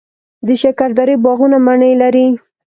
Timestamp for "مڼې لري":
1.65-2.27